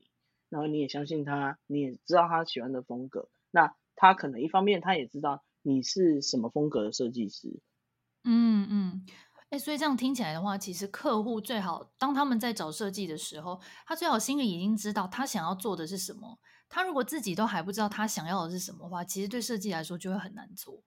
[0.50, 3.30] 然后你也相信他，你也知道他喜欢的风格。
[3.52, 7.60] 那他可能一方面他也知道你是什么风格的设计师。
[8.24, 9.06] 嗯嗯。
[9.52, 16.40] 哎，所以这样听起来的话，其实客户最好当他们在找设计的时候，他最好心里已经知道他想要做的是什么。
[16.68, 20.82] 他如果自己都还不知道他想要的是什么的话，其实对设计来说就会很难做。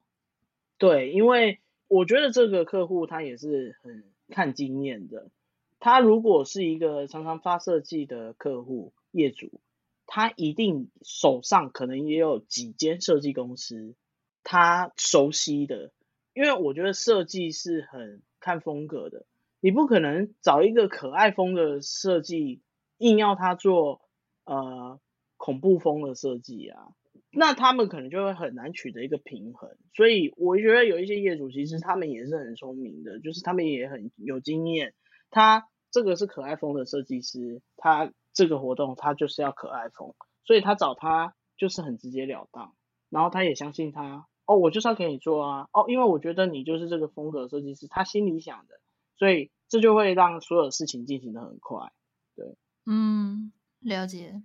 [0.77, 5.31] 对，因为我觉得这个客户他也是很看经验的。
[5.79, 9.61] 他如果是一个常常发设计的客户业主，
[10.07, 13.95] 他一定手上可能也有几间设计公司，
[14.43, 15.93] 他熟悉的。
[16.35, 19.27] 因为我觉得设计是很看风格的，
[19.61, 22.63] 你不可能找一个可爱风的设计，
[22.99, 24.03] 硬要他做
[24.45, 25.01] 呃
[25.37, 26.95] 恐怖风的设计啊，
[27.33, 29.77] 那他们可能就会很难取得一个平衡。
[29.95, 34.95] 所以我觉得有一些业主其实他们也是很聪明的，就是他们也很有经验。
[35.31, 40.15] 他这个是可爱风的设计师，他这个活动他就是要可爱风，
[40.45, 42.77] 所以他找他就是很直截了当，
[43.11, 44.29] 然后他也相信他。
[44.47, 45.69] 哦，我就是要给你做啊！
[45.73, 48.81] 哦，因为我觉得你就是这个风格设计师，他心里想的，
[49.17, 51.93] 所以这就会让所有事情进行得很快。
[52.37, 54.41] 对，嗯，了解。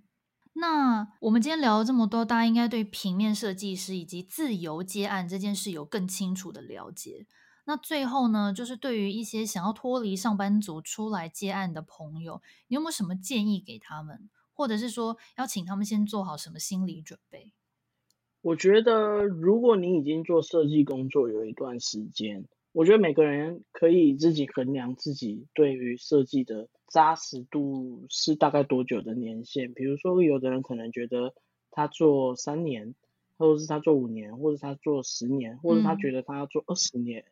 [0.54, 7.26] 那我们今天聊了这么多，大家应该对平面设计师以及自由接案这件事有更清楚的了解。
[7.66, 17.52] 那最后呢，就是对于一些想要脱离上班族出来接案的朋友，你有没有什么建议给他们，或者是说要请他们先做好什么心理准备？
[18.42, 29.72] 我觉得，如果你已经做设计工作有一段时间，我觉得每个人可以自己衡量自己对于设计的扎实度是大概多久的年限。
[29.72, 31.32] 比如说，有的人可能觉得
[31.70, 32.94] 他做三年，
[33.38, 37.24] 或者是他做五年，或者是他做十年，或者他觉得他要做二十年，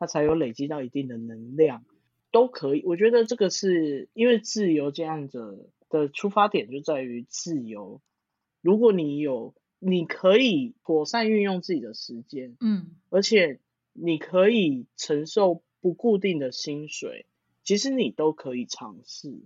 [0.00, 1.84] 他才有累积到一定的能量，
[2.32, 2.82] 都可以。
[2.84, 8.00] 我觉得这个是因为自由接案者的出发点就在于自由。
[8.62, 13.60] 如果你有你可以妥善运用自己的时间，嗯，而且
[13.92, 17.26] 你可以承受不固定的薪水，
[17.62, 19.42] 其实你都可以尝试，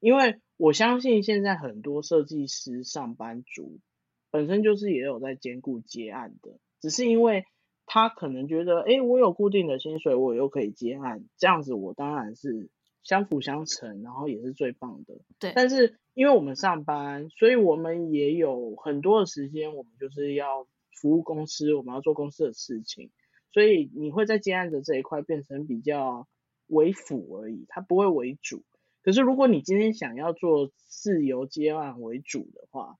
[0.00, 3.80] 因为我相信现在很多设计师上班族
[4.30, 7.46] 本身就是也有在兼顾接案的，只是因为
[7.94, 12.68] 他可能觉得，哎，我有固定的薪水，我又可以接案，这样子我当然是
[13.04, 16.00] 相辅相成，然后也是最棒的，对，但是。
[16.16, 23.10] 因为我们上班，所以我们也有很多的时间，我们就是要服务公司，我们要做公司的事情，
[23.52, 26.28] 所以你会在接案的这一块变成比较
[26.68, 28.62] 为辅而已，它不会为主。
[29.02, 32.96] 可是如果你今天想要做自由接案为主的话，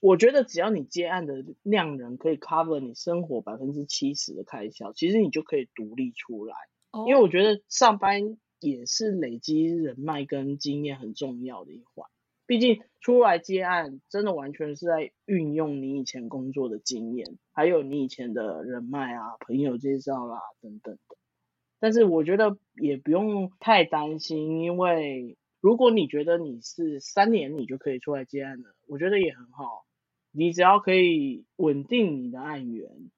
[0.00, 6.54] 我觉得只要你接案的量能可以 cover 你生活百分之七十的开销，其实你就可以独立出来。
[7.06, 12.08] 因为我觉得上班也是累积人脉跟经验很重要的一环。
[12.46, 21.16] 毕竟出来接案，真的完全是在运用你以前工作的经验，还有你以前的人脉啊、朋友介绍啦、啊、等等的。
[21.78, 29.84] 但是我觉得也不用太担心，因为如果你觉得你是三年你就可以出来接案了，我觉得也很好。
[30.38, 33.10] 你只要可以稳定你的案源，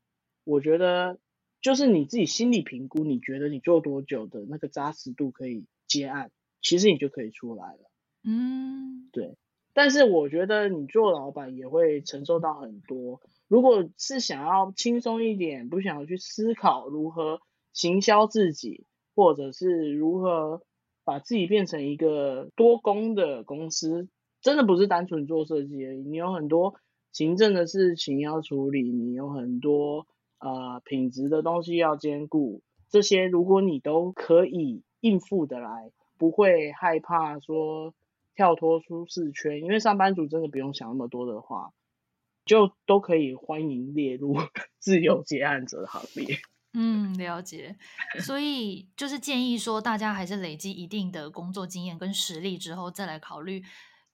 [0.44, 1.18] 我觉得
[1.60, 6.30] 就是你自己心理评估，你觉得你做多久的那个扎实度可以接案，
[6.62, 7.90] 其实你就可以出来了。
[8.24, 9.36] 嗯，对，
[9.74, 13.20] 但是我觉得你做老板也会承受到很多。
[13.48, 17.42] 如果是想要轻松一点，不想要去思考如何
[17.74, 20.62] 行销自己，或者是如何
[21.04, 24.08] 把自己变成一个多工的公司，
[24.40, 25.98] 真的不是单纯做设计而已。
[25.98, 26.76] 你有很多
[27.12, 30.06] 行政的事情要处理，你有很多
[30.38, 37.94] 呃品质的东西要兼顾，这些如果你都可以应付得来，不会害怕说。
[38.36, 41.74] 跳脱舒适圈，因为上班族真的不用想那么多的话，
[42.46, 44.34] 就都可以欢迎列入
[44.78, 46.38] 自由接案者的行列。
[46.72, 47.76] 嗯，了解。
[48.20, 53.62] 所以就是建议说，大家还是累积一定的工作经验跟实力之后，再来考虑，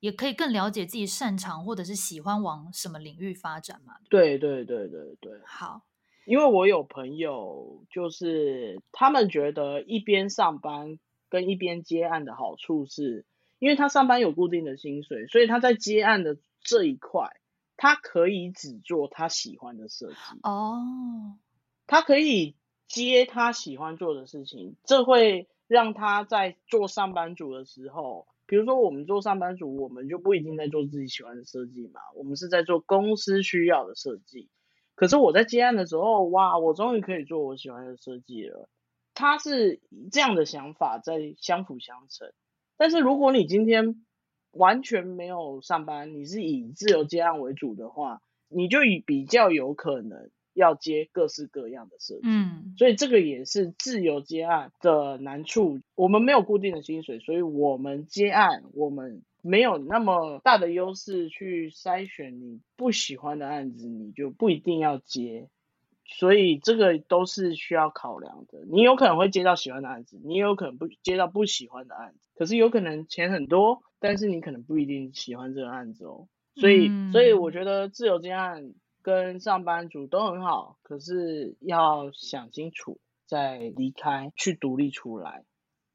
[0.07, 3.95] 也可以更了解自己擅长或者是喜欢往什么领域发展嘛。
[4.09, 5.41] 对对对对对。
[5.45, 5.83] 好，
[6.25, 10.99] 因为我有朋友，就是他们觉得一边上班
[11.29, 13.25] 跟一边接案的好处是。
[13.59, 17.31] 因为他上班有固定的薪水，所以他在接案的这一块，
[17.79, 20.17] 他可以只做他喜欢的设计。
[20.43, 21.39] 哦，
[21.87, 22.55] 他可以
[22.87, 34.49] 接他喜欢做的事情，这会让他在做上班族的时候比如说我们做上班族，我们就不一定在做自己喜欢的设计嘛，我们是在做公司需要的设计。
[34.95, 38.69] 可是我在接案的时候，哇，我终于可以做我喜欢的设计了。
[39.15, 39.81] 他是
[40.13, 42.33] 这样的想法在相辅相成。
[42.77, 44.05] 但是如果你今天
[44.53, 50.31] 完全没有上班，你是以自由接案为主的话，你就以比较有可能。
[50.57, 55.81] 要接各式各样的设计，嗯，所以这个也是自由接案的难处。
[55.95, 65.49] 我们没有固定的薪水，所以我们接案，我们没有那么大的优势去筛选你不喜欢的案子，你就不一定要接。
[66.07, 68.65] 所以这个都是需要考量的。
[68.71, 72.31] 你有可能会接到喜欢的案子，你也有可能不接到不喜欢的案子。
[72.35, 76.29] 可是有可能钱很多，但是你可能不一定喜欢这个案子哦。
[76.55, 78.73] 所以，嗯，所以我觉得自由接案。
[79.07, 85.45] 跟上班族都很好，可是要想清楚再离开，去独立出来。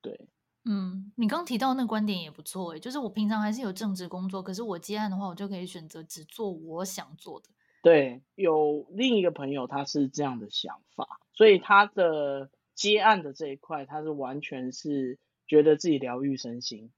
[0.02, 0.30] 对，
[0.64, 7.50] 嗯，你刚提到那个观点也不错诶，就是我平常还是有正职工作，可是我接案的话，我就可以选择只做我想做的。
[7.84, 16.94] 对，有另一个朋友他是这样的想法，所以他的接案的这一块，他是完全是觉得自己疗愈身心。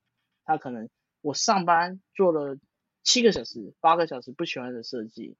[0.45, 0.89] 他可能
[1.22, 2.59] 我上班做了
[3.01, 5.36] 七个小时、八个小时不喜欢的设计。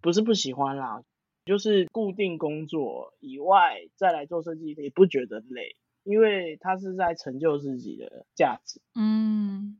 [0.00, 1.02] 不是不喜欢啦，
[1.44, 8.80] 就是固定工作以外再来做设计，也不觉得累，因为他是在成就自己的价值。
[8.94, 9.78] 嗯，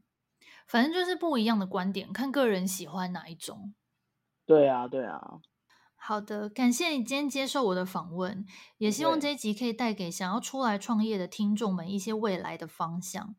[0.67, 3.75] 反正就是不一样的观点，看个人喜欢哪一种。
[4.47, 5.41] 对啊，对啊。
[5.99, 8.47] 好的，感谢你今天接受我的访问，
[8.79, 13.35] 也希望这一集可以带给想要出来创业的听众们一些未来的方向。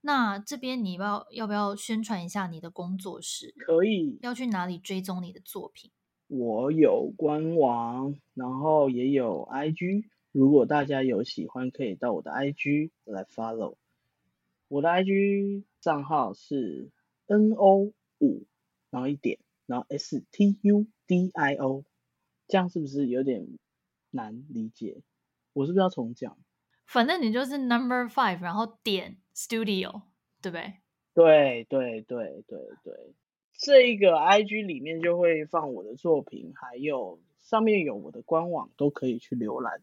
[0.00, 3.52] 那这边你要要不要宣传一下你的工作室？
[3.58, 4.18] 可以。
[4.22, 5.90] 要去哪里追踪你的作品？
[6.28, 10.04] 我有官网，然后也有 IG。
[10.32, 13.76] 如果大家有喜欢，可以到我的 IG 来 follow。
[14.68, 16.90] 我的 IG 账号是
[17.26, 18.46] NO 五，
[18.90, 21.84] 然后一点，然后 STUDIO。
[22.48, 23.58] 这样是不是有点
[24.10, 25.02] 难理解？
[25.52, 26.36] 我是不是要重讲？
[26.86, 30.02] 反正你就是 Number Five，然后点 Studio，
[30.42, 30.74] 对不对？
[31.14, 33.14] 对对对对对。
[33.58, 39.82] 这一个 IG 里面就会放我的作品，还有上面有我的官网，都可以去浏览。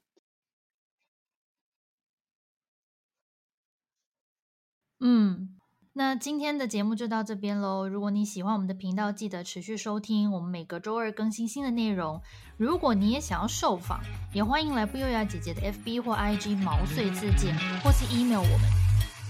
[5.00, 5.60] 嗯，
[5.92, 7.88] 那今天的节目就到这边喽。
[7.88, 12.22] 如果你喜欢我们的频道，记得持续收听，我们每个周二更新新的内容。
[12.58, 14.00] 如果你也想要受访，
[14.34, 17.54] 也欢迎来布优雅姐姐的 FB 或 IG 毛遂自荐，
[17.84, 18.70] 或是 email 我们。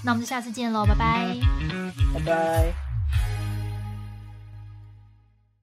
[0.05, 1.35] 那我们就下次见喽，拜拜，
[2.13, 2.82] 拜拜。